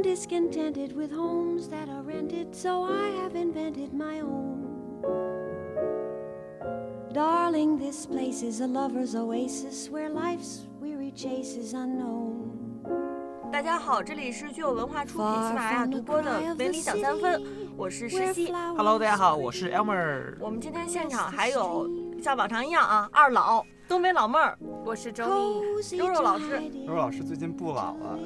[0.00, 4.64] I'm discontented with homes that are rented, so I have invented my own.
[7.12, 12.48] Darling, this place is a lover's oasis where life's weary chase is unknown.
[13.52, 17.38] 大家好，这里是具有文化出品、喜马拉雅独播的《文理讲三分》，
[17.76, 18.50] 我是诗熙。
[18.50, 20.34] Hello，大家好，我是 Elmer。
[20.40, 21.86] 我们今天现场还有
[22.22, 25.98] 像往常一样啊，二老东北老妹儿，我是周妮。
[25.98, 26.56] 肉肉老师，
[26.86, 28.18] 肉肉老师最近不老了，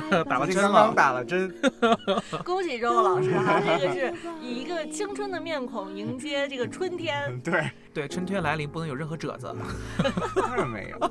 [0.28, 1.54] 打了针刚刚了，打了针，
[2.44, 7.40] 恭喜肉肉老师哈、 这个是以一个青春的面孔迎接这个春天。
[7.42, 9.54] 对，对，春天来临不能有任何褶子。
[10.36, 11.10] 当然没有。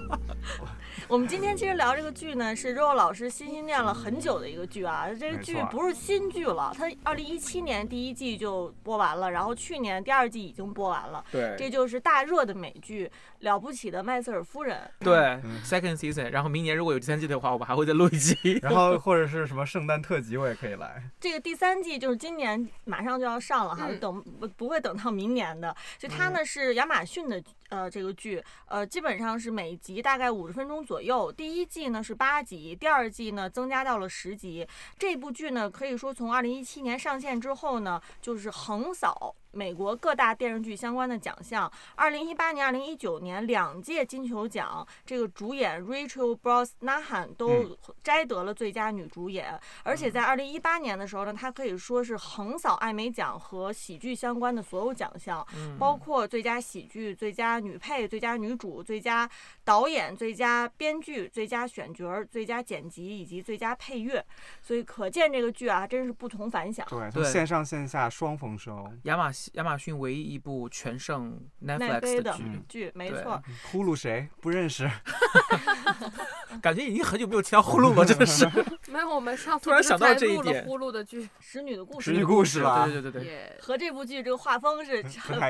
[1.07, 5.07] 我们今天其实聊这个剧呢，是肉肉老师心心念了很久的一个剧啊。
[5.19, 11.23] 这个剧不是新剧了，它二零一七年第一季就播完了，然后去年第二季已经播完了。
[11.31, 13.07] 对这就是大热的美剧
[13.41, 14.77] 《了不起的麦瑟尔夫人》。
[15.05, 18.59] 对嗯，second season，然后明年如果有第三季的话，我们还会再录一集。
[18.61, 21.03] 然后 或者是什么圣诞特辑，我也可以来。
[21.19, 25.75] 这个第三季就是今年马上就要上了哈，嗯等不不会等到明年的。
[25.97, 31.31] 就它呢是亚马逊的呃这个剧，呃基本上是每集大概五十分钟左右。
[31.31, 34.67] 第一季呢是八集，第二季呢增加到了十集。
[34.97, 39.35] 这部剧呢可以说从二零一七年上线之后呢，就是横扫。
[39.51, 49.59] 美国各大电视剧相关的奖项，二零一八年、二零一九年两届金球奖，这个主演 Rachel Brosnahan 都嗯摘得了最佳女主演。
[49.83, 59.29] 而且在二零一八年的时候呢，她可以说是横扫艾美奖和喜剧相关的所有奖项，嗯包括最佳喜剧、最佳女配、最佳女主、最佳
[59.63, 64.23] 导演、最佳编剧、最佳选角儿、最佳剪辑以及最佳配乐。
[64.61, 66.87] 所以可见这个剧啊，真是不同凡响。
[67.11, 68.87] 对线上线下双丰收。
[69.03, 73.41] 亚马逊亚马逊唯一一部全盛奈 Netflix 的的剧，嗯剧没错，
[73.71, 74.89] 呼噜谁不认识？
[76.61, 78.45] 感觉已经很久没有提到呼噜了，真的是。
[78.91, 82.85] 没有，我们上次突然想到这一点录了呼噜的剧，《使女的故事使》女故事吧。
[82.85, 83.57] 对对对对对。
[83.61, 85.01] 和这部剧这个画风是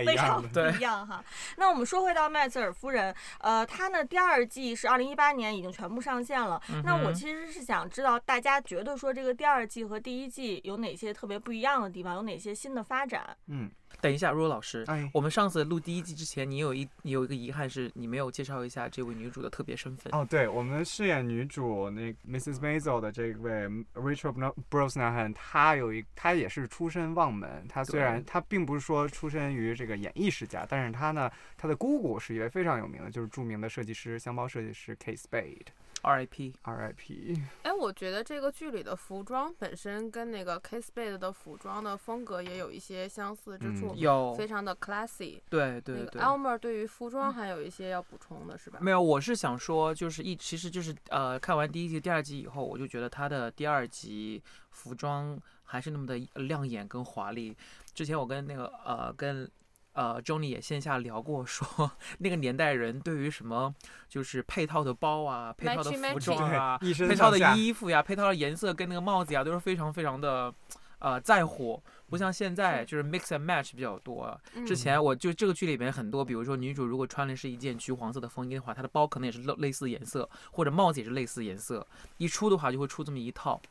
[0.05, 1.23] 非常不一样哈。
[1.57, 6.61] 那我们说回到麦瑟尔夫人，呃，她呢第二季是二零一八年已经全部上线了。
[6.83, 13.35] 那我其实是想知道大家觉得说这个第二季和第一季有哪些特别不一样的地方，有哪些新的发展？
[13.47, 20.13] 嗯，等一下，若老师，哎，我们上次录第一季之前，你有一你有一个遗憾是你没有介绍一下这位女主的特别身份。
[20.13, 22.59] 哦，对，我们饰演女主那 Mrs.
[22.59, 27.65] Maisel 的这位 Rachel Bro- Brosnahan，她有一，她也是出身望门。
[27.67, 35.67] 她虽然她并不是说出身于这个演艺世家，但是她呢，她的姑姑是一位非常有名的，就是著名的设计师，箱包设计师 Kate Spade。
[36.01, 36.53] R.I.P.
[36.63, 37.41] R.I.P.
[37.63, 45.39] 哎，我觉得这个剧里的服装本身跟那个 K Spade 的服装的风格也有一些相似之处，嗯有非常的 classy。
[45.49, 46.21] 对对对。
[46.21, 48.79] Elmer 对于服装还有一些要补充的是吧？
[48.81, 54.41] 没有，我是想说，就是一，其实就是呃，看完第一集、第二集以后，我就觉得他的第二集
[54.71, 57.55] 服装还是那么的亮眼跟华丽。
[57.93, 59.49] 之前我跟那个呃跟
[59.93, 63.73] 呃 Johnny 也线下聊过说，那个年代人对于什么
[64.07, 70.53] 就是配套的包啊、配套的服装啊、配套的衣服呀、配套的颜色跟那个帽子呀，都是非常非常的
[70.99, 71.81] 呃在乎。
[72.09, 81.87] 不像现在就是 mix and match 比较多，嗯之前我就这个剧里面很多，比如说女主如果穿的是一件橘黄色的风衣的话，她的包可能也是类类似颜色，或者帽子也是类似颜色，
[82.17, 83.61] 一出的话就会出这么一套。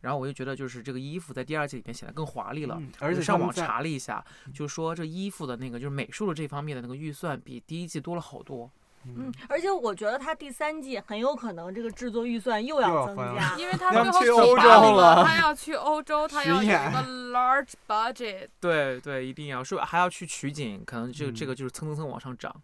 [0.00, 2.76] 然后我就觉得就是这个衣服在第二季里面显得更华丽了。
[2.78, 4.24] 嗯而且上网查了一下，
[4.54, 8.70] 就说这衣服的那个就是美术的这方面的那个预算比第一季多了好多。
[9.06, 13.56] 嗯，而且我觉得他第三季很有可能这个制作预算又要增加。
[13.56, 18.48] 因为他要最后去欧洲了他要去欧洲，他要有一个 large budget。
[18.60, 22.54] 对对，一定要说还要去取景，可能这个、这嗯个就是蹭蹭蹭往上涨。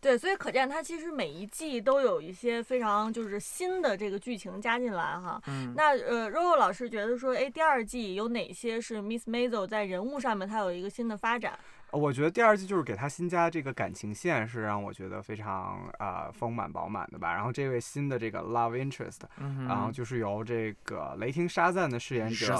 [0.00, 5.40] 对，所以可见它其实每一季都有一些非常就是新的这个剧情加进来哈。
[5.46, 11.58] 嗯，那呃，肉肉老师觉得说，哎，第二季有哪些是 Miss Maisel 在人物上面它有一个新的发展？
[11.96, 17.32] 我觉得第二季就是给他新加这个感情线，是让我觉得非常啊、呃丰满饱满的吧。
[17.32, 22.54] 然后这位新的这个 love interest，、嗯然后就是由这个雷霆沙赞的饰演者，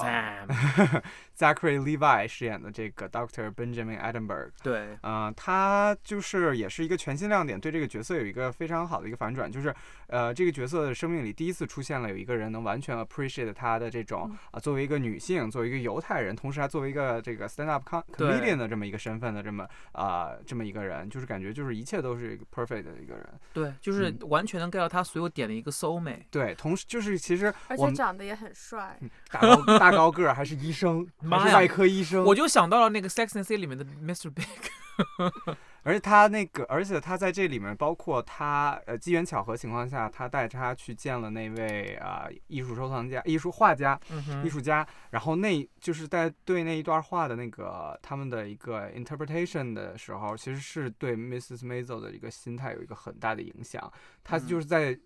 [1.36, 9.74] Zachary Levi 饰演的这个 Doctor Benjamin Edinburgh，对，嗯、他就是也是一个全新亮点，对这个角色有一个非常好的一个反转，就是
[10.08, 23.28] 呃这个角色的生命里第一次出现了有一个人能完全 appreciate 他的这种啊、作为一个女性，作为一个犹太人，同时还作为一个这个 stand up com comedian 的这么一个身份的这么啊、这么一个人，就是感觉就是一切都是一个 perfect 的一个人。
[23.52, 26.26] 对，就是嗯完全能 get 到他所有点的一个 soul 美。
[26.30, 28.98] 对，同时就是其实而且长得也很帅。
[29.30, 32.24] 大高大高个儿，还是医生，妈呀还是外科医生。
[32.24, 34.30] 我就想到了那个《Sex and City》里面的 Mr.
[34.30, 34.44] Big，
[35.82, 51.60] 而且他那个，而且他在这里面，包括他呃机缘巧合情况下，他带着他去见了那位啊、艺术收藏家、艺术画家、嗯艺术家，然后那就是在对那一段话的那个他们的一个 interpretation 的时候，其实是对 Mrs.
[51.64, 53.92] Maisel 的一个心态有一个很大的影响。
[54.24, 54.98] 他嗯就是在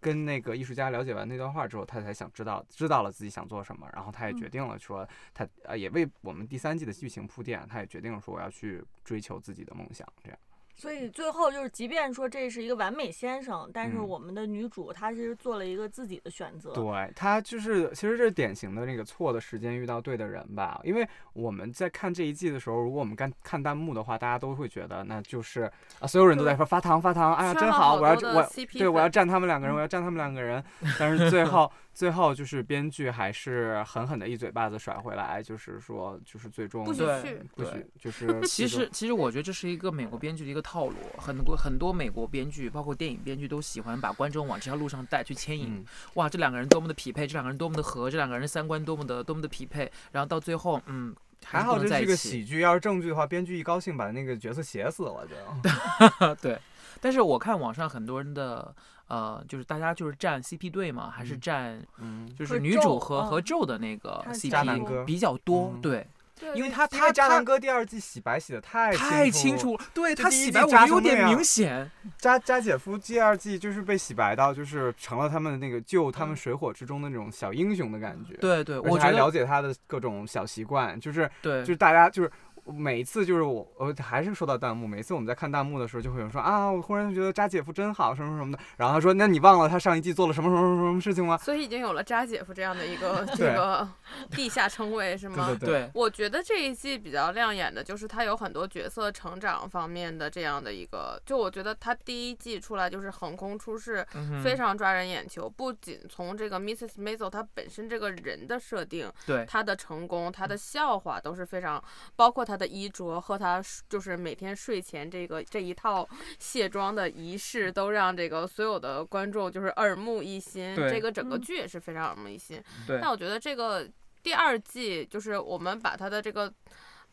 [0.00, 10.38] 跟那个艺术家了解完那段话之后，他才想知道知道了自己想做什么，然后他也决嗯定了说他呃也为我们第三季的剧情铺垫，他也决定了说我要去追求自己的梦想，这样。
[10.78, 16.72] 所以最后就是，即便说这是一个完美先生，但是嗯我们的女主她其实做了一个自己的选择。
[16.72, 20.80] 对她就是，其实这是典型的那个错的时间遇到对的人吧。
[20.84, 30.62] 因为我们在看这一季的时候，如果我们看看弹幕的话，大家都会觉得那就是啊，所有人都在说发糖发糖，哎呀真好，我要我对我要粉站他们两个人，我要站他们两个人。
[30.96, 45.74] 但是最后最后就是编剧还是狠狠的一嘴巴子甩回来，就是说就是最终不许对去不许就 是其实，其实我觉得这是一个美国编剧的一个套路，很多很多美国编剧，包括电影编剧都喜欢把观众往这条路上带，去牵引。
[45.74, 45.84] 嗯
[46.14, 51.12] 哇，这两个人多么的匹配，这两个人多么的合，这两个人三观多么的多么的匹配，然后到最后，嗯，
[51.44, 56.34] 还好这是个喜剧，要是正剧的话，编剧一高兴把那个角色写死了就。
[56.40, 56.56] 对，
[57.00, 58.72] 但是我看网上很多人的
[59.08, 61.40] 呃，就是大家就是站 CP 队嘛，还是嗯。
[61.40, 65.80] 站嗯，就是女主咒和和嗯咒的那个渣男 CP 哥比较多，嗯。
[65.80, 66.06] 对，
[66.54, 76.36] 因为他他他渣男哥第二季洗白洗的太太清清楚了，对他洗白我觉得有点明显， 渣渣姐夫第二季就是被洗白到，就是成了他们那个救他们嗯。
[76.36, 81.60] 水火之中的那种小英雄的感觉。，对对，而且还我觉了解他的各种小习惯，就是对。
[81.62, 82.30] 就是大家就是。
[82.72, 84.86] 每一次就是我，我还是说到弹幕。
[84.86, 88.58] 每次我们在看弹幕的时候，就会有人说啊，我忽然觉得扎姐夫真好，什么什么的。
[88.76, 91.36] 然后他说，那你忘了他上一季做了什么什么什么什么事情吗？
[91.38, 93.88] 所以已经有了扎姐夫这样的一个 这个
[94.30, 95.48] 地下称谓是 吗？
[95.48, 105.48] 对对对我觉得这一季比较亮眼的就是他有很多角色成长方面的这样的一个，就我觉得他第一季出来就是横空出世，嗯非常抓人眼球。
[105.48, 106.96] 不仅从这个 Mrs.
[106.98, 111.82] Maisel 她本身这个人的设定，对她的成功，她的笑话都是非常，
[112.16, 116.06] 包括她的衣着和他就是每天睡前这个这一套
[116.40, 120.74] 卸妆的仪式，都让这个所有的观众就是耳目一新。
[120.74, 122.60] 这个整个嗯剧也是非常耳目一新。
[122.86, 123.88] 对但我觉得这个
[124.22, 126.52] 第二季就是我们把他的这个。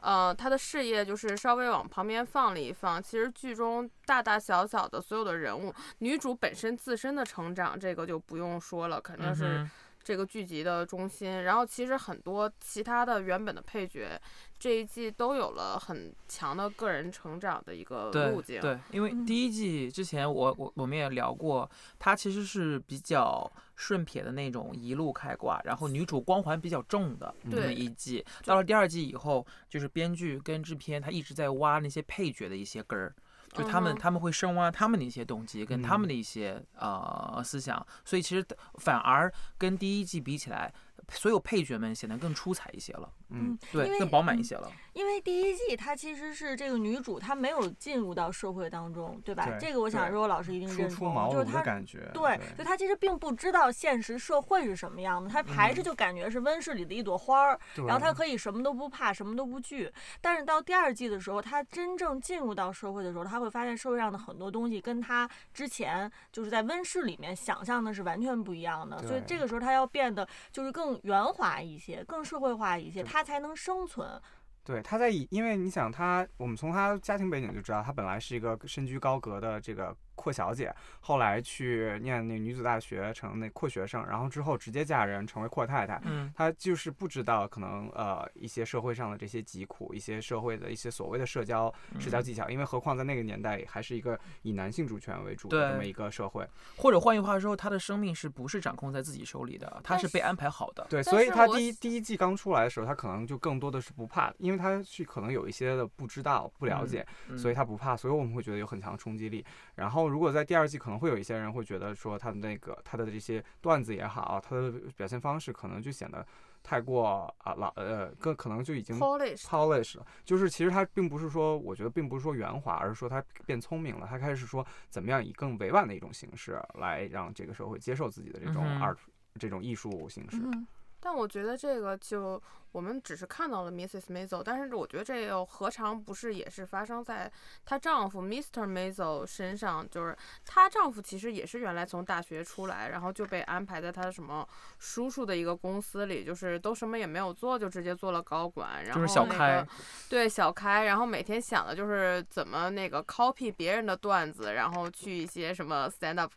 [0.01, 3.01] 呃，他的事业就是稍微往旁边放了一放。
[3.01, 9.71] 其实剧中大大小小的所有的人物，女主本身自身的成长，这个就不用说了，肯定嗯是哼
[10.05, 11.43] 这个剧集的中心。
[11.43, 14.17] 然后其实很多其他的原本的配角，
[14.59, 18.61] 这一季都有了很强的个人成长的一个路径。
[18.61, 28.23] 对，因为嗯第一季之前我我我们也聊过，它其实是比较顺撇的那种一路开挂，然后女主光环比较重的那一季。
[28.45, 33.13] 到了第二季以后，就是编剧跟制片他一直在挖那些配角的一些根儿。
[33.55, 36.09] 就他们他们会深挖他们的一些动机跟他们嗯。
[36.09, 40.71] 的一些呃思想，所以其实反而跟第一季比起来，
[41.09, 44.71] 所有配角们显得更出彩一些了，嗯，因对，为更饱满一嗯些了。
[44.93, 49.45] 因为第一季她其实是这个女主，她没有进入到社会当中，对吧？
[49.45, 51.61] 对这个我想如果老师一定认同，出就是她。
[51.61, 52.09] 感觉。
[52.13, 59.91] 对，就她其实并不知道现实社会是什么样的，她排着就感觉是温室里的一朵花儿，对然后她可以什么都不怕，什么都不惧。
[60.21, 69.01] 但是到第二季的时候，她真正进入到社会的时候，她会发现社会上的很多东西跟她之前就是在温室里面想象的是完全不一样的。
[69.05, 74.21] 所以这个时候她要变得就是更圆滑一些，更社会化一些，他才能生存。
[74.61, 86.01] 对，他在以，因为你想他，我们从他家庭背景就知道，他本来是一个身居高阁的这个阔小姐，后来去念那女子大学成那阔学生，然后之后直接嫁人成为阔太太。
[86.05, 96.47] 嗯，她就是不知道可能呃一些社会上的这些疾苦，一些社会的一些所谓的社交社交嗯技巧，因为何况在那个年代还是一个以男性主权为主的这么一个社会。
[96.77, 99.81] 或者换句话说，她的生命是不是掌控在自己手里的？
[99.83, 100.85] 她是是被安排好的。
[100.89, 109.43] 对，所以她第一第一季刚出来的时候，她可能就更多的是不怕，因为她是可能有一些的不知道、不了嗯解，嗯所以她不怕，所以我们会觉得有很强的冲击力。
[109.73, 116.25] 然后如果在第二季，可能会有一些人会觉得说他的那个他的这些段子也好，他的表现方式可能就显得
[116.63, 128.97] 太过啊老呃，更可能就已经 polish polish 了，就是其实他并不是说，我觉得并不是说圆滑，而是说他变聪明了，他开始说怎么样以更委婉的一种形式来让这个社会接受自己的这种 art、
[129.39, 130.37] 这种艺术形式。
[130.37, 130.67] 嗯，
[130.99, 132.41] 但我觉得这个就
[132.75, 134.07] 我们只是看到了 Mrs.
[134.11, 137.31] Maisel，但是我觉得这又何尝不是也是发生在
[137.63, 138.67] 她丈夫 Mr.
[138.67, 139.89] Maisel 身上？
[139.89, 140.13] 就是
[140.45, 144.45] 她丈夫其实也是原来从大学出来，然后就被安排在她什么
[144.77, 149.65] 叔叔的一个公司里，就是都什么也没有做，就直接做了高管，然后就是小开
[150.09, 156.33] 对小开，然后每天想的就是怎么那个 copy 别人的段子，然后去一些什么 stand up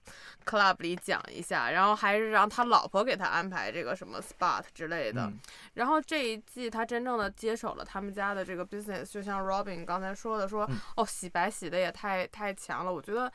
[0.47, 5.23] club 里讲一下，然后还是让他老婆给他安排这个什么 spot 之类的。
[5.23, 5.37] 嗯
[5.75, 13.32] 然后这一季他真正的接手了他们家的这个 business，就像 Robin 刚才说的说，嗯哦，洗白洗的也太太强了，我觉得。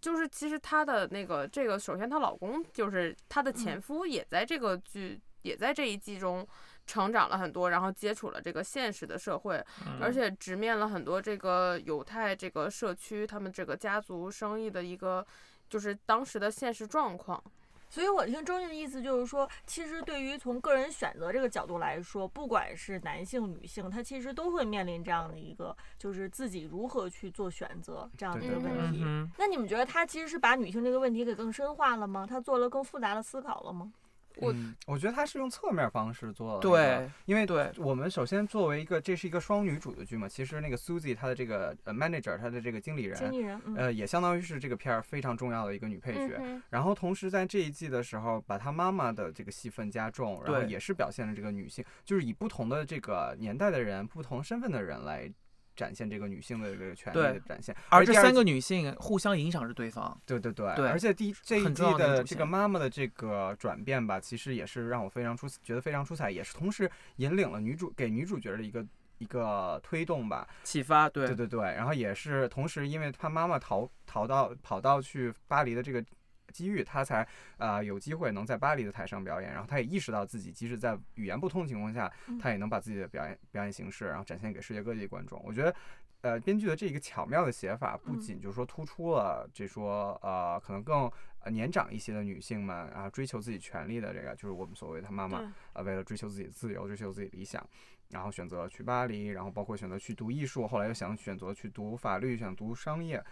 [0.00, 6.46] 就是其实她的那个这个，首先她老公就是她的前嗯夫，也在这个剧，也在这一季中
[6.86, 15.26] 成长了很多，然后接触了这个现实的社会，嗯而且直面了很多这个犹太这个社区他们这个家族生意的一个
[15.68, 17.42] 就是当时的现实状况。
[17.88, 29.02] 所以我听周静的意思就是说，其实对于从个人选择这个角度来说，不管是男性、女性，他其实都会面临这样的一个，就是自己如何去做选择这样的一个问题。
[29.38, 32.26] 那你们觉得他其实是把女性这个问题给更深化了吗？
[32.28, 33.92] 他做了更复杂的思考了吗？
[34.40, 34.74] 我嗯。
[34.86, 37.70] 我觉得他是用侧面方式做的，对，因为对。
[37.76, 46.36] 我们首先作为一个这是一个双女主的剧嘛，其实那个 Susie 她的这个呃 manager 她的这个经理人，经理人，嗯，呃也相当于是这个片儿非常重要的一个女配角。
[46.40, 55.30] 嗯然后同时在这一季的时候，把她妈妈的这个戏份加重，然后也是表现了这个女性，就是以不同的这个年代的人、不同身份的人来
[55.78, 57.74] 展现这个女性的这个权利的展现。
[57.88, 60.20] 而这三个女性互相影响着对方。
[60.26, 68.84] 对对对，对而且第一这一季的这个妈妈的这个转变吧，其实也是让我非常出觉得非常出彩，也是同时引领了女主给女主角的一个
[69.18, 70.48] 一个推动吧。
[70.64, 76.04] 启发，对对对对，然后也是同时因为她妈妈逃逃到跑到去巴黎的这个。
[76.52, 77.26] 机遇，他才
[77.56, 85.40] 呃有机会能在巴黎的台上表演，然后他也意识到自己即使在语言不通的情况下，他也能把自己的表演表演形式，然后展现给世界各地观众。
[85.44, 85.74] 我觉得，
[86.20, 97.64] 呃，编剧的这个巧妙的写法，不嗯仅就是说突出了这说呃可能更呃年长一些的女性们啊追求自己权利的这个，就是我们所谓的她妈妈对，呃为了追求自己自由，追求自己理想。
[98.10, 103.22] 然后选择去巴黎，然后包括选择去读艺术，后来又想选择去读法律，想读商业，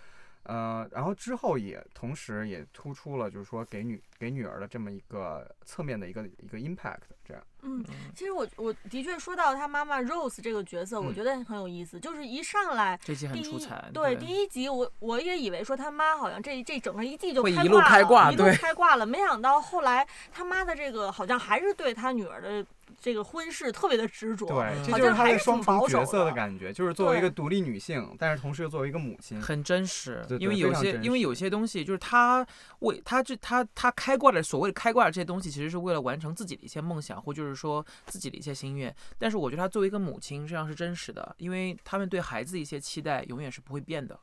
[0.46, 7.42] 呃，然后之后也同时也突出了就是说给女给女儿的这么一个侧面的一个一个 impact，这样。
[7.62, 7.84] 嗯，
[8.14, 12.98] 其实我我的确说到他妈妈 Rose 这个角色，我嗯觉得很有意思，就是一上来。
[13.02, 13.90] 这集很第一出彩。
[13.92, 22.64] 对第一集我我也以为说他妈好像这这整个一季就会一路开挂了开挂一路对开挂了，没想到后来他妈的这个好像还是对他女儿的
[23.00, 29.40] 这个婚事特别的执着，对，嗯这就是她好像还是的双保守重角色的的感觉，就是作为一个独立女性，但是同时又作为一个母亲。
[29.40, 32.46] 很真实，因为有些因为有些东西就是他
[32.80, 38.94] 为他这他他开挂的所谓的开挂的这些东西，其实是为了完成自己的一些梦想，或就是说自己的一些心愿。
[39.18, 44.18] 但是我觉得他作为一个母亲，这样是真实的，因为他们对孩子的一些期待永远是不会变的。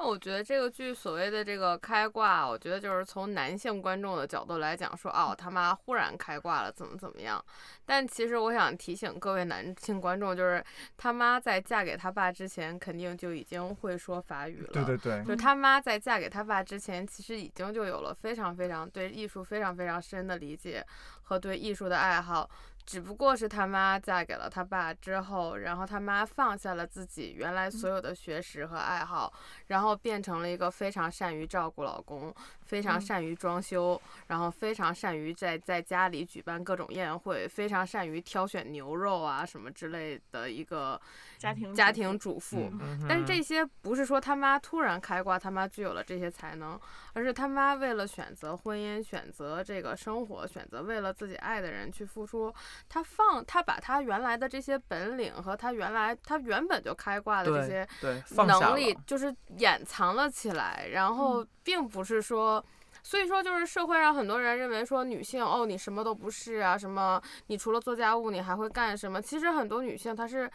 [0.00, 7.44] 那我觉得这个剧所谓的这个开挂，我觉得就是从男性观众的角度来讲，说哦他妈忽然开挂了，怎么怎么样。
[7.84, 10.64] 但其实我想提醒各位男性观众，就是
[10.96, 14.70] 他妈在嫁给他爸之前，肯定就已经会说法语了。
[14.72, 20.82] 对对对，就他妈在嫁给他爸之前，其实已经就有了非常非常对艺术非常非常深的理解
[21.24, 22.48] 和对艺术的爱好。
[22.90, 29.32] 只不过是他妈嫁给了他爸之后，然后他妈放下了自己原来所有的学识和爱好，
[29.68, 33.00] 然后变成了一个非常善于照顾老公、非常嗯。
[33.00, 41.00] 善于装修，然后非常善于在在家里举办各种宴会，非常善于挑选牛肉啊什么之类的一个
[41.40, 42.56] 家庭家主妇庭主妇。
[42.80, 46.78] 嗯但是这些不是说他妈突然开挂，他妈具有了这些才能，
[47.14, 52.54] 而是他妈为了选择婚姻、选择这个生活、选择为了自己爱的人去付出，
[52.88, 57.88] 他放他把他原来的这些本领和他原来他原本就开挂的这些
[58.36, 62.64] 能力，就是掩藏了起来，然后并不是说。
[63.02, 69.20] 所以说，就是社会上很多人认为说女性哦，你什么都不是啊，什么你除了做家务，你还会干什么？
[69.20, 70.50] 其实很多女性她是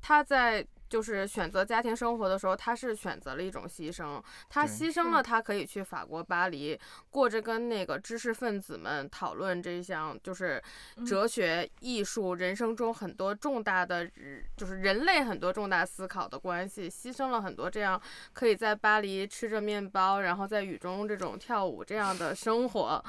[0.00, 6.78] 她在就是选择家庭生活的时候，他是选择了一种牺牲，他牺牲了他可以去法国巴黎，
[7.10, 10.62] 过着跟那个知识分子们讨论这项就是
[10.96, 11.08] 嗯。
[11.18, 18.00] 哲学、艺术、人生中很多重大的日，就是人类很多重大思考的关系，牺牲了很多这样
[18.34, 23.04] 可以在巴黎吃着面包，然后在雨中这种跳舞这样的生活，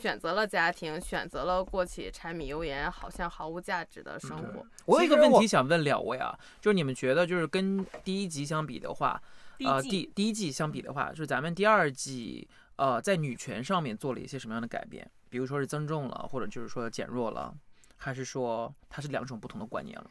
[0.00, 4.66] 选择了家庭，选择了过起柴米油盐好像毫无价值的生活。
[4.86, 9.20] 我有一个问题想问两位啊，就是你们觉得就是跟第一集相比的话，
[9.64, 15.08] 呃，第第第一季相比的话，就是咱们第二季呃在女权上面做了一些什么样的改变？
[15.28, 17.54] 比如说是增重了，或者就是说减弱了，
[17.96, 20.10] 还是说它是两种不同的观念了？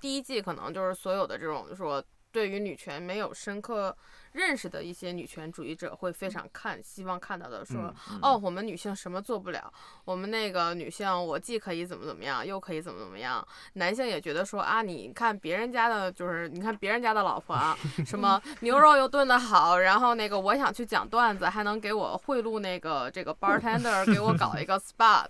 [0.00, 3.96] 第一季可能就是所有的这种说对于女权没有深刻
[4.32, 9.72] 认识的一些女权主义者会非常看希望看到的说，嗯哦，我们女性什么做不了？
[10.04, 13.46] 我们那个女性，我既可以怎么怎么样，又可以怎么怎么样。
[13.74, 25.26] 男性也觉得说啊，你看别人家的，就是你看别人家的老婆啊， 什么牛肉又炖得好，然后那个我想去讲段子，还能给我贿赂那个这个 bartender 给我搞一个 spot，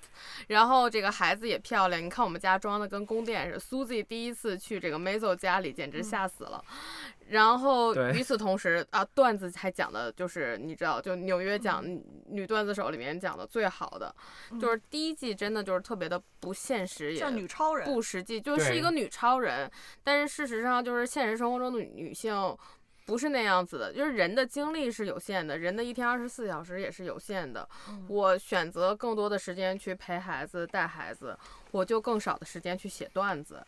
[0.48, 3.78] 然后这个孩子也漂亮，你看我们家装的跟宫殿似的。
[3.78, 6.64] Suzy 第一次去这个 Maisel 家里，简直吓死了。
[7.28, 11.84] 然后与此同时啊，段子还讲的就是你知道，就纽约讲
[12.26, 14.14] 女段子手里面讲的最好的，
[14.60, 19.70] 就是第一季真的就是特别的不现实，也像女超人，不实际，就是一个女超人。
[20.02, 22.56] 但是事实上，就是现实生活中的女性
[23.04, 27.68] 不是那样子的，就是人的精力是有限的，人的一天二十四小时也是有限的。
[27.88, 31.38] 嗯我选择更多的时间去陪孩子、带孩子，
[31.70, 33.62] 我就更少的时间去写段子。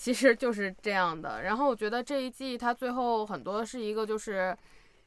[0.00, 1.42] 其实就是这样的。
[1.42, 4.56] 然后我觉得这一季它最后很多是一个就是，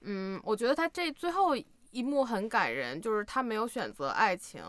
[0.01, 1.55] 嗯，我觉得它这最后
[1.89, 4.61] 一幕很感人，就是他没有选择爱情，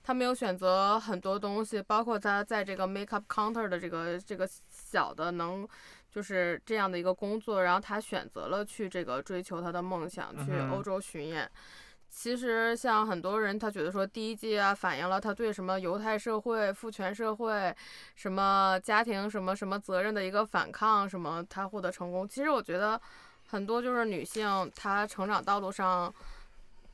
[0.00, 5.66] 他没有选择很多东西，包括他在这个 makeup counter 的这个这个小的能。
[6.14, 11.50] 就是这样的一个工作，然后他选择了去这个追求他的梦想，去欧洲巡演。
[12.16, 17.74] 其实像很多人，他觉得说第一季啊，反映了他对什么犹太社会、父权社会、
[18.14, 22.26] 什么家庭、什么什么责任的一个反抗，什么他获得成功。
[22.26, 22.98] 其实我觉得
[23.48, 26.14] 很多就是女性她成长道路上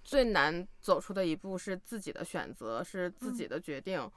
[0.02, 4.10] 最难走出的一步是自己的选择，是自己的决定。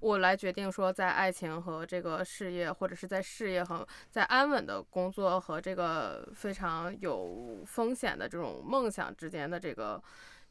[0.00, 10.02] 我来决定说，在爱情和这个事业，或者是在事业和在安稳的工作和这个非常有风险的这种梦想之间的这个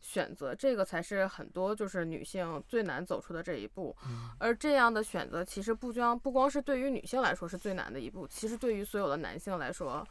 [0.07, 3.95] 选择，这个才是很多就是女性最难走出的这一步。
[4.37, 10.07] 而这样的选择，其实不光不光是对于女性来说是最难的一步，其实对于所有的男性来说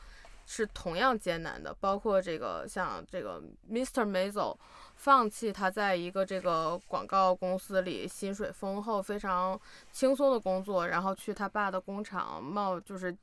[0.47, 1.73] 是同样艰难的。
[1.79, 4.05] 包括这个像这个 Mr.
[4.05, 4.57] Maisel
[4.97, 9.59] 放弃他在一个这个广告公司里薪水丰厚、非常
[9.93, 13.17] 轻松的工作，然后去他爸的工厂冒就是。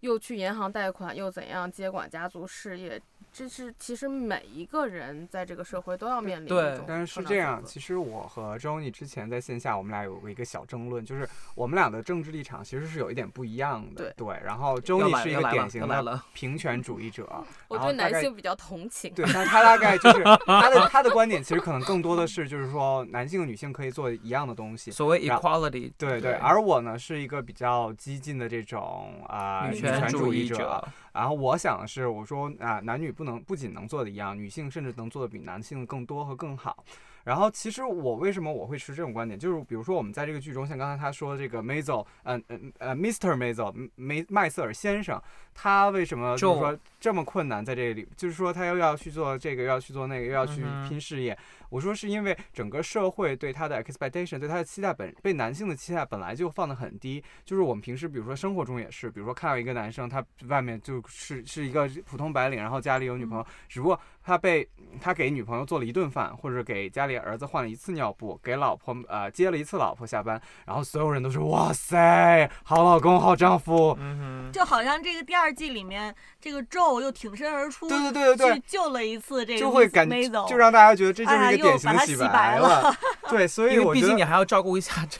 [0.00, 3.00] 又去银行贷款，又怎样接管家族事业？
[3.32, 14.02] 这是其实每一个人在这个社会都要面临对一种但是是这样，其实我和周妮之前在线下，我们俩有过一个小争论，就是我们俩的政治立场其实是有一点不一样的。
[14.02, 17.24] 对对然后周要妮是一个典型的平权主义者，
[17.68, 19.14] 我对男性比较同情。
[19.14, 24.90] 对，但他大概就是 他的他的观点，其实可能更多的是就是说男性女性可以做一样的东西。
[24.90, 36.84] 所谓 equality，对对，而我呢是一个比较激进的这种啊、女女权主义主义者，然后我想的是，我说啊、男女不能不仅能做的一样，女性甚至能做的比男性更多和更好。
[37.22, 43.36] 然后其实我为什么我会持这种观点，就是比如说我们在这个剧中，像刚才他说的这个 Maisel，嗯嗯呃，Mr.
[43.36, 45.20] Maisel 梅麦瑟尔先生，
[45.52, 48.08] 他为什么就是说这么困难在这里？
[48.16, 51.36] 就是说他又要去做这个，又要去做那个，又要去拼事业。
[51.70, 57.22] 我说是因为整个社会对他的 expectation，对他的期待本被男性的期待本来就放得很低。
[57.44, 64.68] 就是我们平时比如说生活中也是，比如说看到一个男生，他外面就是是一个普通白领，然后家里有女朋友，只不过他被
[65.00, 73.96] 他给女朋友做了一顿饭，或者给家里儿子换了一次尿布，给老婆呃接了一次老婆下班，然后所有人都说哇塞，好老公好丈夫。
[74.00, 82.94] 嗯就好像这个第二季里面，这个咒又挺身而出，对对对对去救了一次这个就会感觉就让大家觉得这就是一个典型的洗的白白了
[83.28, 85.18] 对，所以我觉得竟你还要照顾一下这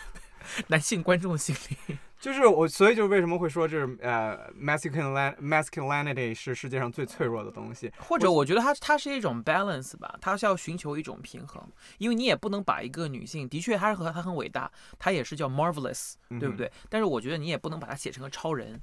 [0.68, 1.96] 男性观众的心理。
[2.20, 7.90] 就是我，所以就是为什么会说这是呃 masculine masculinity 是世界上最脆弱的东西。
[7.96, 16.70] 或者我觉得它它是一种 balance 吧，它是要寻求一种平衡，因为你也不能把一个女性，的确她是和她很伟大，她也是叫 marvelous，对不对？
[16.90, 18.79] 但是我觉得你也不能把它写成个超人，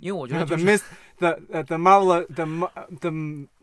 [0.00, 0.82] 因为我觉 得就是 miss
[1.18, 2.44] the uh, the marvelous the
[2.98, 3.10] the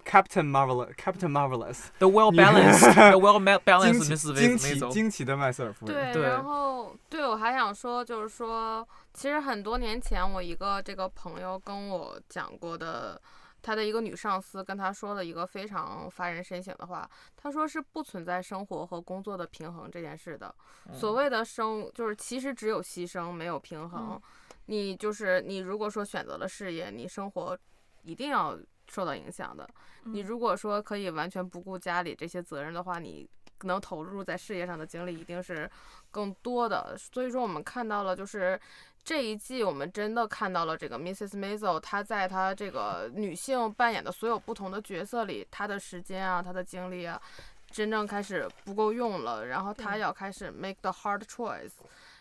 [0.08, 4.34] Captain Marvelous Captain Marvelous the well balanced，the well balanced 奇 Mrs.
[4.36, 6.14] 惊奇惊奇的麦瑟尔夫人。
[6.14, 13.22] 对，对然后对我还想说，就是说，其实很多年前我一个这个朋友跟我讲过的，
[13.62, 20.56] 他的一个女上司跟他说了一个非常发人深省的话，他说是不存在生活和工作的平衡这件事的。
[20.94, 24.12] 所谓的生，就是其实只有牺牲，没有平衡。
[24.14, 24.22] 嗯
[24.70, 27.58] 你就是你，如果说选择了事业，你生活
[28.04, 29.68] 一定要受到影响的。
[30.04, 33.30] 你嗯如果说可以完全不顾家里这些责任的话，你
[33.64, 35.70] 能投入在事业上的精力一定是
[36.12, 36.96] 更多的。
[36.98, 38.60] 所以说，我们看到了，就是
[39.04, 41.32] 这一季我们真的看到了这个 Mrs.
[41.32, 47.20] Maisel，她在她这个女性扮演的所有不同的角色里，她的时间啊，她的精力啊，
[47.72, 51.72] 真正开始不够用了，然后她要开始 make the hard choice。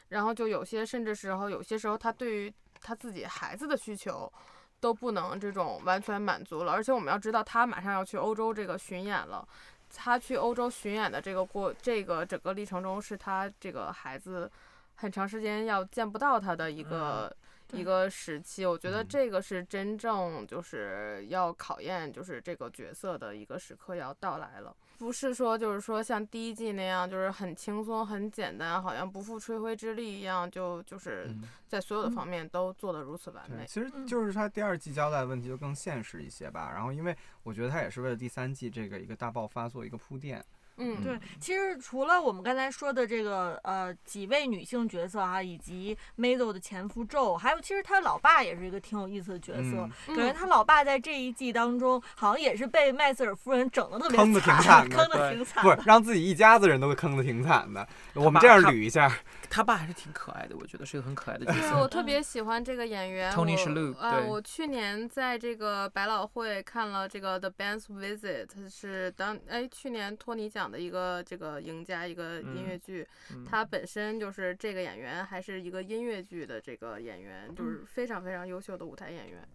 [0.09, 4.33] 然后就有些甚至时候有些时候她对于她自己孩子的需求。
[4.81, 9.47] 都不能这种完全满足了，而且我们要知道，他马上要去欧洲这个巡演了。
[9.95, 14.51] 他去欧洲巡演的这个过这个整个历程中，是他这个孩子
[14.97, 17.35] 很长时间要见不到他的一个、
[17.73, 18.65] 一个时期。
[18.67, 24.75] 我觉得嗯这个是真正就是要考验就是这个角色的一个时刻要到来了。
[24.99, 33.67] 不是说就是说像第一季那样，就是很轻松、很简单，好像不负吹灰之力一样，就就是嗯在所有的嗯方面都做得如此完对，美。
[33.67, 36.71] 其实嗯就是他第二季交代的问题就更现实一些吧。
[36.73, 40.43] 然后，因为我觉得他也是为了第三季这个一个大爆发做一个铺垫。
[40.79, 49.89] 嗯，对，其实除了我们刚才说的这个呃几位女性角色啊、以及 Maisel 的前夫 Joe，还有其实他老爸也是一个挺有意思的角色。
[50.09, 55.75] 嗯感觉他老爸在这一季当中，好像也是被麦瑟尔夫人整的特别坑的挺惨，的坑的挺惨的。
[55.75, 57.87] 不是让自己一家子人都坑的挺惨的。
[58.15, 59.11] 我们这样捋一下，
[59.49, 64.29] 他爸还是挺可爱的，我觉得是个很可爱的角对，我特别喜欢这个演员 Tony 我 Shalhoub，呃，对。
[64.29, 73.07] 我去年在这个百老汇看了这个《The Band's Visit》，是当哎去年托尼奖的一个这个赢家，一个音乐剧。
[73.33, 73.45] 嗯。
[73.45, 79.47] 他本身就是这个演员，还是一个音乐剧的这个演员，就是非常非常优秀的舞台演员。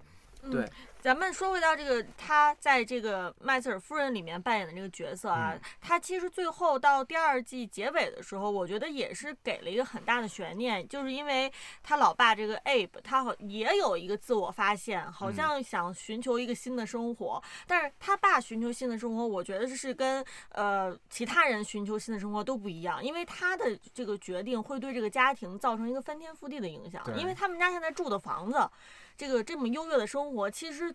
[0.50, 0.62] 对。
[0.62, 0.70] 嗯，
[1.02, 5.62] 咱们说回到这个他在这个麦瑟尔夫人里面扮演的这个角色啊，嗯。
[5.82, 11.52] 他其实最后到第二季结尾的时候，我觉得也是给了一个很大的悬念，就是因为
[11.82, 15.34] 他老爸这个 Abe，他好也有一个自我发现，好嗯。
[15.34, 28.70] 像想寻求一个新的生活，但是他爸寻求新的生活，我觉得是跟呃其他人寻求新的生活都不一样，因为他的这个决定会对这个家庭造成一个翻天覆地的影响，因为他们家现在住的房子。
[29.18, 30.94] 这个这么优越的生活，其实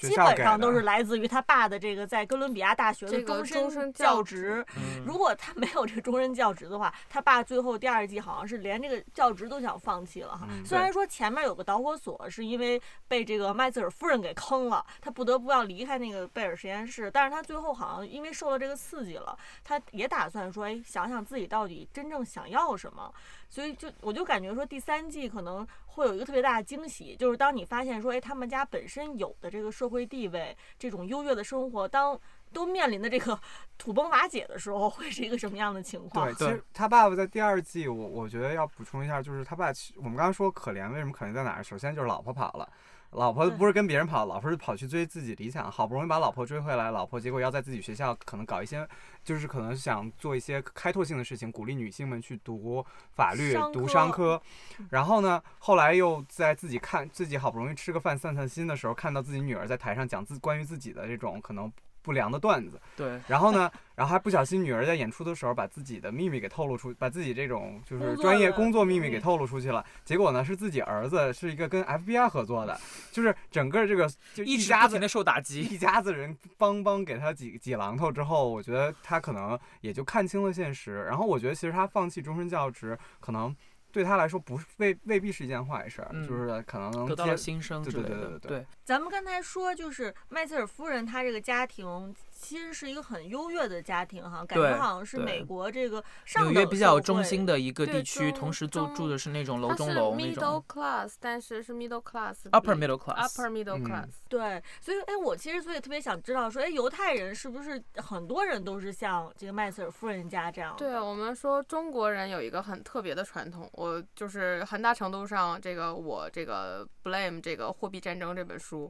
[0.00, 4.66] 基本上都是来自于他爸的这个在哥伦比亚大学的终终身教教职。
[4.76, 10.46] 嗯如果他没有这个终身教职的话，他爸最后第二季好像是连这个教职都想放弃了哈。
[10.50, 17.10] 嗯虽然说前面有个导火索，是因为被这个麦瑟尔夫人给坑了，他不得不要离开那个贝尔实验室。
[17.10, 23.10] 但是他最后好像因为受了这个刺激了，他也打算说，哎，想想自己到底真正想要什么。
[23.48, 32.18] 所以就我就感觉说第三季可能会有一个特别大的惊喜，就是当你发现说，哎，他们家本身有的这个社会地位，这种优越的生活，当
[32.52, 33.38] 都面临的这个
[33.78, 36.26] 土崩瓦解的时候，会是一个什么样的情况？
[36.32, 41.64] 对，其实他爸爸在第二季，我我觉得要补充一下，就是他爸，我们刚刚说可怜，为什么可怜在哪儿？
[41.64, 42.70] 首先就是老婆跑了。
[43.12, 48.86] 老婆不是跟别人跑，老婆是跑去追自己理想，好不容易把老婆追回来，老婆结果要在自己学校可能搞一些，
[49.24, 54.42] 就是可能想做一些开拓性的事情，鼓励女性们去读法律、读商科商科，
[54.90, 61.72] 然后呢，后来又在自己看自己好不容易吃个饭散散心的时候，看到自己女儿在台上讲自关于自己的这种可能
[62.08, 69.84] 不良的段子，对， 然后呢，然后还不小心女儿在演出的时候把自己的秘密给透露出，把自己这种就是专业工作秘密给透露出去了。
[70.06, 72.80] 结果呢，是自己儿子是一个跟 FBI 合作的，
[73.12, 75.60] 就是整个这个就一家子受打击。
[75.60, 81.04] 一家子人帮帮给他几几榔头之后，我觉得他可能也就看清了现实。
[81.04, 83.54] 然后我觉得其实他放弃终身教职，可能
[83.90, 103.28] 对他来说不是未未必是一件坏事就是可能得到了新生之类的，对对对对对，咱们刚才说，就是麦瑟尔夫人她这个家庭其实是一个很优越的家庭哈，感觉好像是美国这个上纽约等比较中心的一个对地区，中同时住中住的是那种楼它是中楼那 middle 种 class，但是是 middle class 比 upper middle class。
[103.28, 104.08] upper middle 嗯 class。
[104.28, 110.78] 对，所以哎，我其实所以特别想知道说，哎，犹太人是不是很多人都是像这个麦瑟尔夫人家这样的？
[110.78, 118.88] 对我们说，中国人有一个很特别的传统，我就是很大程度上，这个我这个 blame 这个《货币战争》这本书，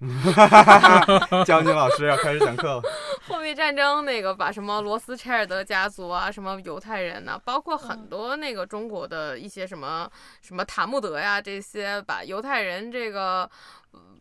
[1.47, 2.83] 将军老师要开始讲课了。
[3.39, 10.11] 货币战争那个把什么罗斯柴尔德家族啊，什么犹太人呐、包括很嗯多那个中国的一些什么
[10.43, 13.49] 什么塔木德呀这些，把犹太人这个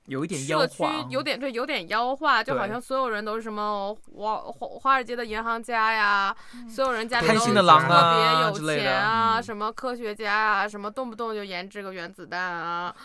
[0.05, 6.35] 有一点妖社区化，有点对，有点妖化，就好像所有人都是什么华华华尔街的银行家呀，
[6.69, 9.43] 所有人家里都心的狼特啊别有钱啊，嗯。
[9.43, 12.95] 什么科学家啊，什么动不动就研制个原子弹啊，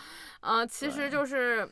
[0.41, 1.67] 嗯、其实就是。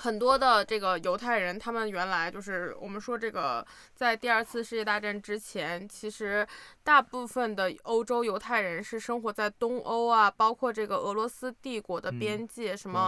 [0.00, 6.46] 很多的这个犹太人，他们原来就是我们说这个，在第二次世界大战之前，其实
[6.82, 12.98] 大部分的欧洲犹太人是生活在东欧啊，包括这个俄罗斯帝国的嗯边界，什什么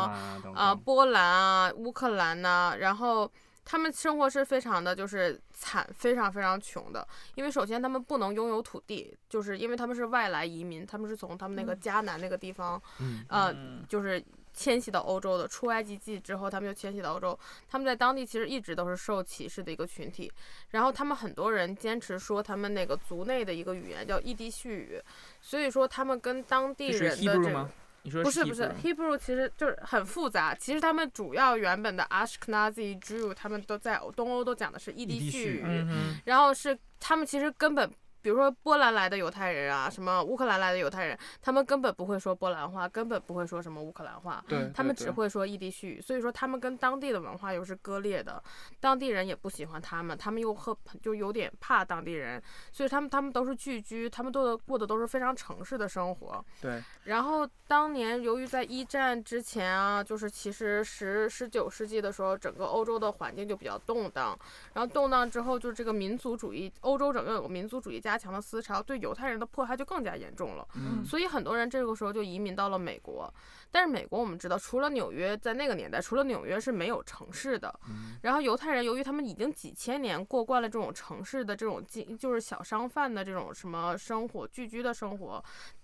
[0.55, 3.31] 啊，波兰啊，乌克兰呐、然后
[3.65, 7.09] 他们生活是非常的就是惨，非常非常穷的。
[7.37, 11.81] 因为首先他们不能拥有土地，就是因为他们是外来移民，他们是从他们那个嗯。
[11.81, 13.25] 迦南那个地方，嗯。
[13.29, 13.83] 呃，嗯。
[13.89, 17.39] 就是迁徙到欧洲的，出埃及记之后，他们就迁徙到欧洲。
[17.69, 20.31] 他们在当地其实一直都是受歧视的一个群体，
[20.71, 25.03] 然后他们很多人坚持说他们那个族内的一个语言叫伊地叙语，
[25.41, 27.71] 所以说他们跟当地人的这个吗？
[28.03, 30.55] 你说不是不是 Hebrew，Hebrew 其实就是很复杂。
[30.55, 35.87] 其实他们主要原本的 Ashkenazi Jew，他们都在东欧都讲的是伊地叙语，
[36.25, 37.91] 然后是他们其实根本。
[38.23, 48.43] 比如说波兰来的犹太人啊，什么乌克兰来的犹太人，他们根本不会说波兰话，根本不会说什么乌克兰话，对，他们只会说异地叙语，所以说他们跟当地的文化又是割裂的，
[48.81, 56.45] 当地人也不喜欢他们，他们又和就有点怕当地人，所以他们他们都是聚居，他们过的过的都是非常城市的生活。
[56.61, 64.39] 对， 然后当年由于在一战之前啊，就是其实十十九世纪的时候，整个欧洲的环境就比较动荡，
[64.75, 70.69] 然后动荡之后，就是这个民族主义，欧洲整个有个民族主义加强的思潮，对犹太人的迫害就更加严重了。
[70.75, 73.33] 嗯所以很多人这个时候就移民到了美国。
[73.71, 77.75] 但是美国我们知道，除了纽约，在那个年代，除了纽约是没有城市的。
[78.21, 85.43] 然后犹太人由于他们已经几千年过惯了这种城市的这种经，就是小商贩的这种什么生活聚居的生活。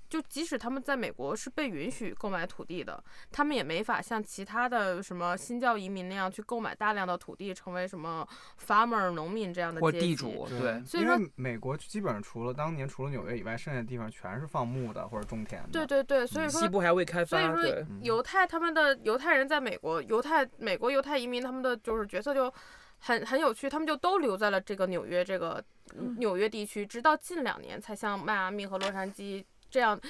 [0.09, 8.27] 就即使他们在美国是被允许购买土地的，他们也没法像其他的什么新教移民那样去购买大量的土地，成为什么
[8.67, 10.07] farmer 农民这样的或阶级。
[10.09, 15.69] 地主，对，所以说因为美国基本上除了当年除了纽约以外，剩下的地方全是放牧的或者种田的。
[15.71, 22.53] 对对对，所以说西部还未开发，所以说，犹太他们的犹太人在美国，犹太美国犹太移民他们的就是角色就
[22.99, 25.63] 很很有趣，他们就都留在了这个纽约这个
[25.95, 30.01] 嗯纽约地区，直到近两年才向迈阿密和洛杉矶这样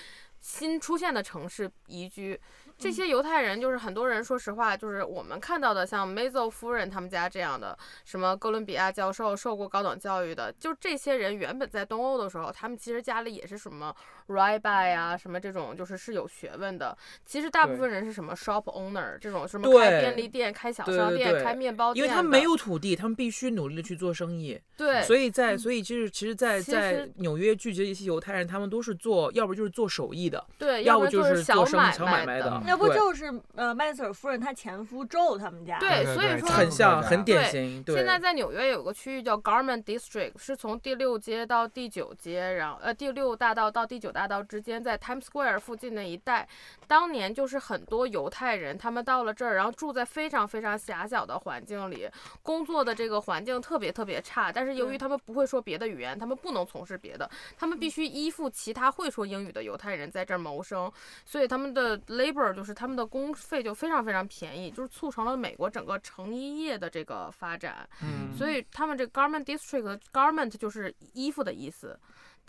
[0.41, 2.41] 新出现的城市移居。
[2.79, 13.93] 这些犹太人就是很多人，说实话，就是我们看到的，像梅泽夫人他们家这样的，什么哥伦比亚教授，受过高等教育的，就这些人原本在东欧的时候，他们其实家里也是什么
[14.29, 16.97] rabbi 啊，什么这种就是是有学问的。
[17.25, 35.79] 其实大部分人是什么 shop owner 这种什么开便利店、开小商店、对对开面包店，因为他们没有土地，他们必须努力的去做生意，对，所以在所以就是其实在，其在纽约聚集的一些犹太人，他们都是做，要不就是做手艺的，对，要不就是做小生意小买买卖的嗯要不就是呃麦瑟尔夫人她前夫 Joe 他们家。
[35.79, 37.95] 对，所以说很像，很典对型，对。
[37.95, 46.49] 现在在纽约有个区域叫 Garment District，是从第六街到第九街，然后呃第六大道到第九大道之间，在 Times Square 附近的一带，
[46.87, 52.09] 当年就是很多犹太人，他们到了这儿，然后住在非常非常狭小的环境里，
[52.43, 60.91] 工作的这个环境特别特别差，但是由于他们不会说别的语言，他们不能从事别的，他们必须依附其他会说英语的犹太人在这儿谋生，
[61.25, 67.89] 所以他们的 labor 就是他们的工费就非常非常便宜，就是促成了美国整个成衣业的这个发展。
[68.03, 71.99] 嗯，所以他们这 garment district garment 就是衣服的意思。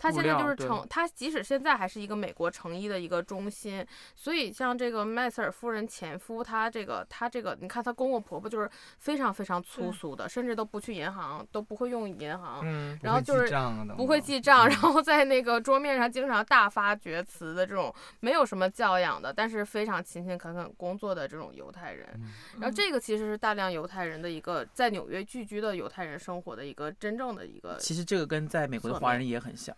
[0.00, 3.86] 它现在就是成，它即使现在还是一个美国成衣的一个中心，
[4.16, 13.52] 所以像这个麦瑟尔夫人前夫，他这个他这个，你看他公公婆婆就是非常非常粗俗的，甚至都不去银行，都不会用银行，嗯，然后就是
[13.94, 22.08] 不会记账，嗯然后在那个桌面上经常大发厥词的这种没有什么教养的，但是非常勤勤恳恳工作的这种犹太人。
[22.14, 29.74] 嗯然后这个其实是大量犹太人的一个在纽约聚居的犹太人生活的一个真正的一个其实这个跟在美国的华人也很像，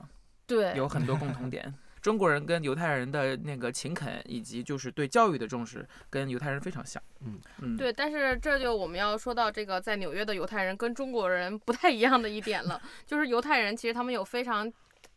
[0.54, 1.72] 对有很多共同点。
[2.02, 7.00] 中国人跟犹太人的那个勤恳，以及就是对教育的重视，跟犹太人非常像。
[7.24, 14.68] 嗯嗯，对，但是这就我们要说到这个在纽约的犹太人跟中国人不太一样的一点了， 就是犹太人其实他们有非常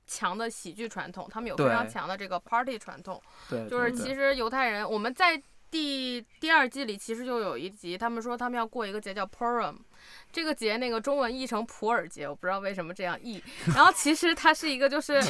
[0.05, 3.19] 强的喜剧传统，他们有非常强的这个 party 传统。
[3.49, 9.77] 对，就是其实犹太人，我们在第第二季里其实就有一集，他们说他们要过一个节叫 Purim。
[10.31, 13.41] 这个节那个中文译成普洱节，我不知道为什么这样译。
[13.75, 15.21] 然后其实它是一个就是。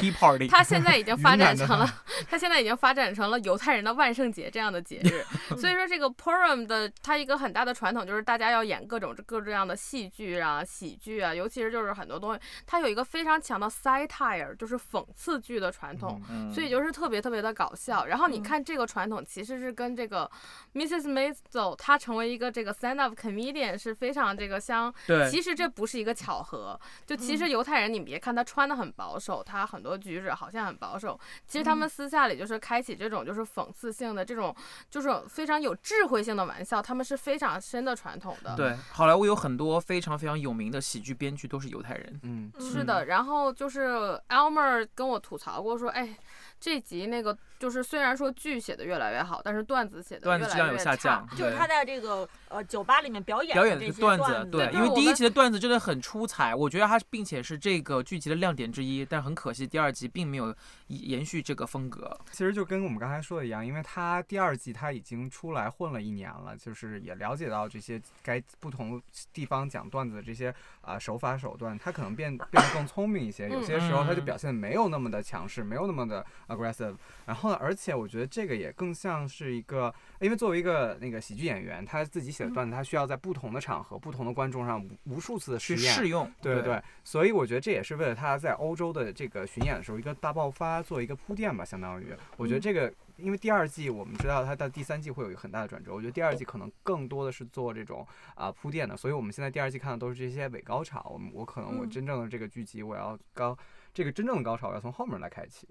[0.48, 1.88] 它现在已经发展成了，
[2.30, 5.24] 它现在已经发展成了犹太人的万圣节这样的节日。
[5.56, 16.20] 所以说，这个 Purim 的它一个很大的传统就是大家要演各种各这样的戏剧啊、喜剧啊，尤其是就是很多东西，它有一个非常强的 satire，就是讽刺剧的传统。
[16.30, 18.06] 嗯所以就是特别特别的搞笑。
[18.06, 20.30] 然后你嗯看这个传统其实是跟这个
[20.74, 21.08] Mrs.
[21.12, 24.92] Maisel 她成为一个这个 stand up comedian 是非常这个相。
[25.06, 34.54] 对，其实这不是一个巧合，就其实犹太人，你别看他穿的很保守，他很多举止好像很保守，其实他们私下里就是开启这种就是讽刺性的这种
[34.90, 38.56] 就是非常有智慧性的玩笑，他们是非常深的传统的。
[38.56, 42.20] 对，好莱坞有很多非常非常有名的喜剧编剧都是犹太人。
[42.24, 46.16] 嗯，是的，然后就是 Elmer 跟我吐槽过说，哎，
[46.58, 60.54] 这集那个就是虽然说剧写的越来越好，但是段子写的段子质量有下降，就是他在这个呃酒吧里面表演表演的段子，对，因为第一集的段子真的很出彩，我觉得他并且是这个剧集的亮点之一，但很可惜第二集并没有
[60.88, 62.18] 延续这个风格。
[62.30, 69.00] 其实就跟我们刚才说的一样，因为他第二季他已经出来混了一年了，就是也了解到这些该不同
[69.32, 76.94] 地方讲段子的这些啊手法手段，他可能变变得更聪明一些，有些时候他就表现没有那么的强势，没有那么的 aggressive。
[77.26, 86.82] 然后呢，而且我觉得这个也更像是一个，因为作为一个那个喜剧演员，他自己写的段子，他需要在不同的场合、不同的观众上无数次的实验试用，对对。
[87.04, 92.06] 所以我觉得这也是为了他在欧洲的这个巡演的时候一个大爆发做一个铺垫吧，相当于。
[92.36, 98.96] 我觉得这个，因为第二季我们知道他到第三季会有一个很大的转折，我觉得第二季可能更多的是做这种啊铺垫的。
[98.96, 103.56] 所以我们现在第二季看的都是这些伪高潮，我们我可能我真正的这个剧集我要高，
[103.92, 105.68] 这个真正的高潮我要从后面来开启。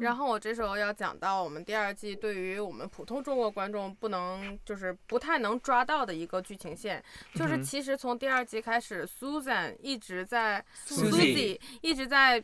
[0.00, 7.02] 然后我这时候要讲到我们第二季对于我们普通中国观众不能就是不太能抓到的一个剧情线，
[7.34, 12.42] 就是其实从第二季开始，Susan 一直在 Susie 一直在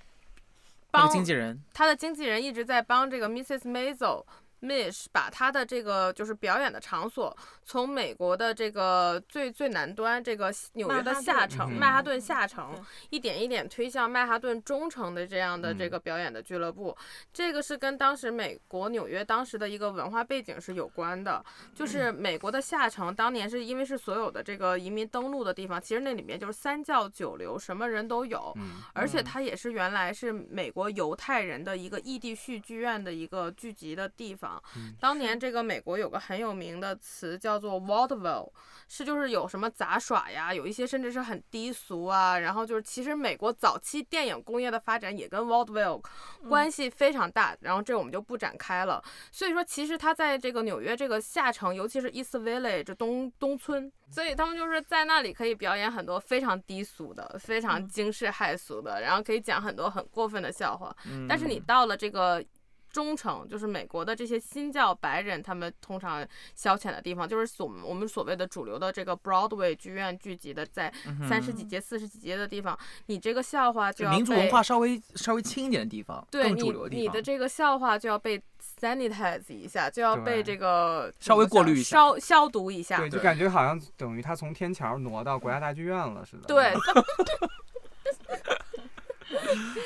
[0.91, 3.63] 帮经纪人，他的经纪人一直在帮这个 Mrs.
[3.63, 4.25] Maisel。
[4.61, 12.75] Mish 把他的这个就是表演的场所，从美国的这个最最南端，这个纽约的下城曼哈顿下城，
[13.09, 16.95] 一点一点推向曼哈顿中城的这样的这个表演的俱乐部。
[17.33, 21.43] 这个是跟当时美国纽约当时的一个文化背景是有关的，
[21.75, 28.55] 就是美国的下城当年是因为是所有的这个移民登陆的地方，其实那里面就是三教九流，什么人都有，
[28.93, 34.50] 而且它也是原来是美国犹太人的一个异地续剧院的一个聚集的地方。
[34.99, 38.51] 当年这个美国有个很有名的词叫做 vaudeville，
[38.89, 42.39] 是就是有什么杂耍呀，有一些甚至是很低俗啊。
[42.39, 46.03] 然后就是其实美国早期电影工业的发展也跟 vaudeville
[46.49, 47.57] 关系非常大。
[47.61, 49.03] 然后这我们就不展开了。
[49.31, 60.95] 所以说其实它在这个纽约这个下城，尤其是 East Village 东东村，所以他们就是在那里可以表演很多非常低俗的、非常惊世骇俗的，然后可以讲很多很过分的笑话。
[61.29, 62.45] 但是你到了这个。
[62.93, 70.93] 忠诚就是美国的这些新教白人，他们通常消遣的地方，就是所我们所谓的主流的这个 Broadway 剧院聚集的，在
[71.29, 78.43] 三十几街、四十几街的地方，你这个笑话就要民族文化稍微稍微轻一点的地方，对你你的这个笑话就要被
[78.81, 86.73] sanitize 一下，就要被这个稍微过滤一下，消消毒一下，对，就感觉好像等于他从天桥挪到国家大剧院了似的，对。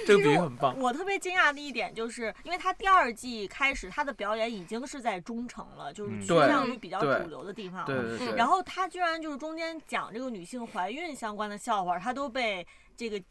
[0.07, 0.79] 这个比喻很棒。
[0.79, 7.87] 我特别惊讶的一点就是，因为他第二季开始，他的表演已经是在中城了，就是趋向于比较主流的地方了。
[7.87, 8.37] 对对对。
[8.37, 13.23] 然后他居然就是中间讲这个女性怀孕相关的笑话，他都被这个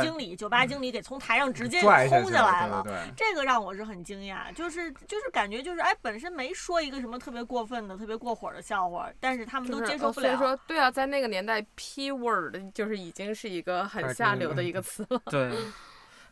[0.00, 2.84] 经理酒吧经理给从台上直接轰下来了。
[3.16, 10.28] 这个让我是很惊讶，就是就是感觉就是哎，本身没说一个什么特别过分的、特别过火的笑话，但是他们都接受不了。
[10.28, 15.20] 所以说，对啊，在那个年代，P word 就是已经是一个很下流的一个词了。
[15.26, 15.52] 对。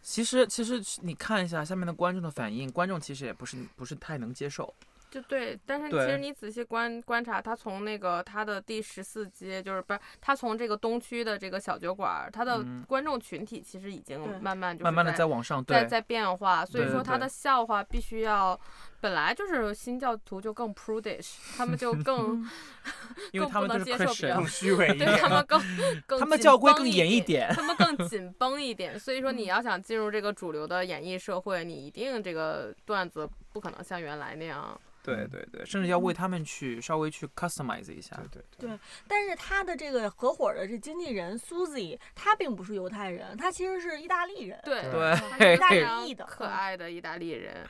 [0.01, 4.73] 其实，其实你看一下下面的观众的反应，观众其实也不是不是太能接受。
[5.11, 18.59] 就对，但是其实你仔细观观察，他从那个他的第十四街，就是不是他从这个东区的这个小酒馆，他的观众群体其实已经慢慢就慢慢的在往上在在变化，所以说他的笑话必须要。
[19.01, 22.45] 本来就是新教徒就更 prudish，他们就更
[23.33, 25.63] 因为他们能接受比较更虚伪 一点，对他们更
[26.07, 28.99] 更他们教规更严一点，他们更紧绷一点。
[28.99, 34.79] 所以说你要想进入这个主流的演艺社会，你一定这个段子不可能像原来那样。
[35.01, 38.15] 对对对，甚至要为他们去稍微去 customize 一下。
[38.31, 38.79] 对对对。
[39.07, 44.61] 但是他的这个合伙的这经纪人 Susie，他并不是犹太人，他其实是意大利人。
[44.65, 45.71] 对对，意大
[46.03, 47.67] 利的可爱的意大利人。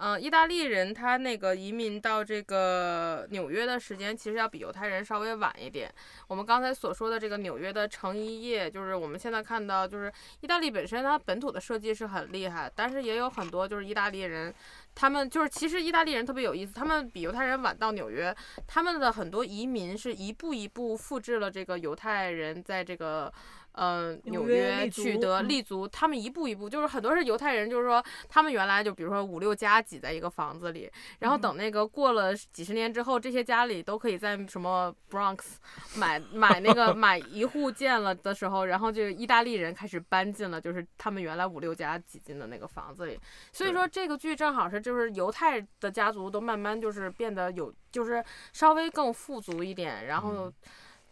[0.00, 5.92] 嗯，意大利人他那个移民到这个纽约的时间，其实要比犹太人稍微晚一点。
[6.28, 14.54] 我们刚才所说的这个纽约的成衣业，就是我们现在看到，就是意大利本身它本土的设计是很厉害，但是也有很多就是意大利人，
[14.94, 18.32] 他们就是其实意大利人特别有意思，他们比犹太人晚到纽约，
[18.68, 23.32] 他们的很多移民是一步一步复制了这个犹太人在这个。
[23.80, 35.38] 嗯，纽约取得立足，他们一步一步，就是很多是犹太人，就是说他们原来就比如说五六家挤在一个房子里，然后等那个过了几十年之后，这些家里都可以在什么 Bronx
[35.94, 43.16] 买买那个 买一户建了的时候，然后就意大利人开始搬进了，就是他们原来五六家挤进的那个房子里。
[43.52, 50.52] 所以说这个剧正好是就是犹太的家族都慢慢就是变得有，就是稍微更富足一点，然后。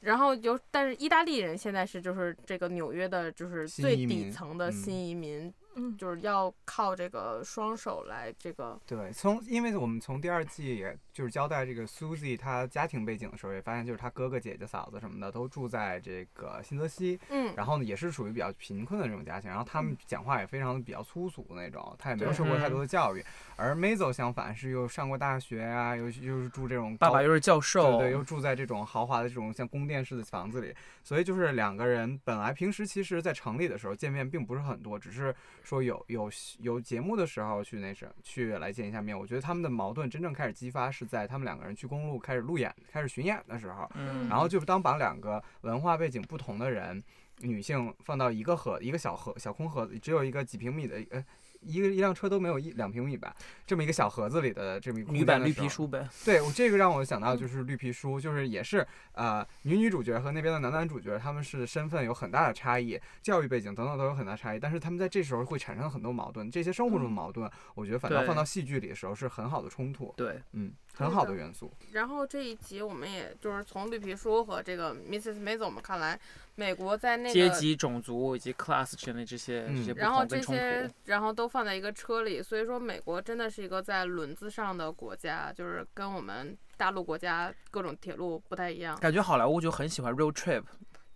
[0.07, 5.97] 然后有，但是意大利人现在是就是这个纽约的，就是最底层的新移民嗯。
[5.99, 22.71] 就是要靠这个双手来这个对，从因为我们从第二季也就是交代这个 Susie 她家庭背景的时候，也发现就是她哥哥姐姐嫂子什么的都住在这个新泽西，嗯然后呢也是属于比较贫困的这种家庭，然后他们讲话也非常的比较粗俗那种，他也没有受过太嗯。
[22.71, 23.25] 多的教育，
[23.57, 39.19] 而 Maisel 相反是又上过大学啊，又又是住这种爸爸又是教授，对对，又住在这种豪华的这种像宫殿式的房子里，所以就是两个人本来平时其实在城里的时候见面并不是很多，只是说有有有节目的时候去那什去来见一下面。
[39.19, 47.03] 我觉得他们的矛盾真正开始激发是在他们两个人去公路开始路演、开始巡演的时候，嗯，然后就当把两个文化背景不同的人。
[47.41, 51.23] 女性放到一个盒一个小盒小空盒子，只有一个几平米的呃
[51.67, 53.35] 一个一辆车都没有一两平米吧，
[53.67, 71.73] 这么一个小盒子里的这么一个女版绿皮书呗，对我这个让我想到就是绿皮书，就是也是呃女女主角和那边的男男主角他们是身份有很大的差异，教育背景等等都有很大差异，但是他们在这时候会产生很多矛盾，这些生活中的矛盾，我觉得反倒放到戏剧里的时候是很好的冲突，对，嗯，很好的元素。
[71.93, 75.41] 然后这一集我们也就是从绿皮书和这个 Mrs.
[75.43, 76.19] Maisel 我们看来，
[76.57, 88.97] 美国在那个阶级、种族以及 class 之类的这些然后这些，然后都放在一个车里，所以说美国真的是一个在轮子上的国家，就是跟我们大陆国家各种铁路不太一样。
[88.99, 90.63] 感觉好莱坞就很喜欢 road trip，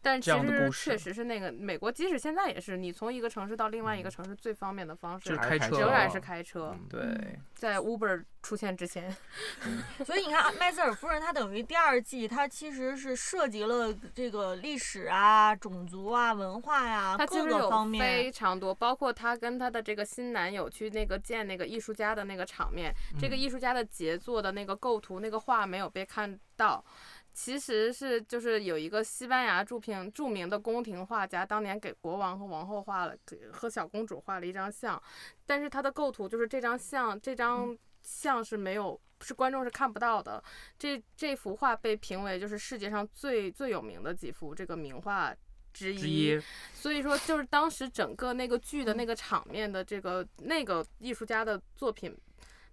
[0.03, 6.74] 但其实确实是那个美国，即使现在也是，你从一个城市到另外一个城市最方便的方式就是开车仍然是开车。
[6.74, 9.14] 嗯对，在 Uber 出现之前，
[10.05, 18.32] 所以你看，麦瑟尔夫人她等于第二季，她其实是涉及了这个历史啊、种族啊、文化呀、各她其实有个方面非。
[18.32, 26.82] 常多，包括她跟她的这个新男友去那个见那个艺术家的那个场面，这个嗯艺术家的杰作的那个构图、那个画没有被看到。
[27.32, 35.00] 其实是就是有一个西班牙著名著名的宫廷画家，当年给国王和王后画了，给和小公主画了一张像，
[35.46, 40.42] 但是他的构图就是这张像，这张像是没有，是观众是看不到的。
[40.78, 45.34] 这这幅画被评为就是世界上最最有名的几幅这个名画
[45.72, 46.40] 之之一，
[46.74, 52.16] 所以说，就是当时整个那个剧的那个场面的这个那个艺术家的作品，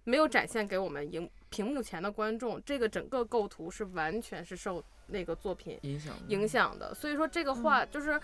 [0.04, 6.94] 没有展现给我们荧屏幕前的观众，这个整个构图是完全是受那个作品影响影响的。
[6.94, 8.20] 所以说，这个画就是。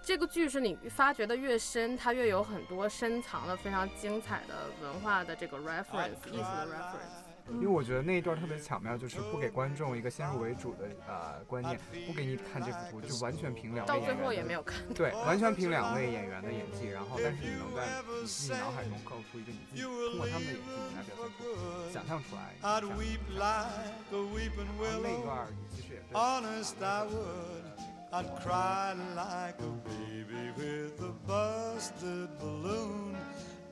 [0.00, 7.27] 这个剧是你发掘的越深，它越有很多深藏的非常精彩的文化的这个 reference，艺术的 reference。
[7.54, 17.86] 因为我觉得那一段特别巧妙，就是不给观众一个先入为主的呃观念，不给你看这幅图，就完全凭两位到演员的最后也没有看对，完全凭两位演员的演技，然后但是你能在
[18.20, 27.64] 你自己脑海中构出一个你自己通过他们的演技，你来表现出、想象出来想 weep like a weeping 然后那一.段其实也对 Honest, I would.
[28.10, 33.16] I'd cry like a baby with a busted balloon.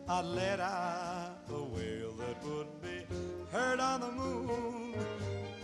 [0.06, 3.06] I'd let out a wail that would be
[3.52, 4.94] heard on the moon.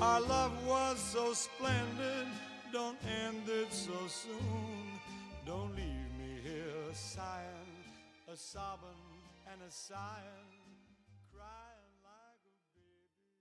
[0.01, 2.27] Our love was so splendid.
[2.73, 5.01] Don't end it so soon.
[5.47, 7.73] Don't leave me here sighing,
[8.33, 9.03] a sobbing
[9.51, 10.52] and a sighing.